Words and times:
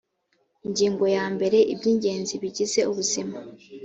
ingingo 0.65 1.03
ya 1.15 1.25
mbere 1.35 1.57
iby 1.73 1.85
ingenzi 1.91 2.33
bigize 2.41 2.79
ubuzima 2.89 3.37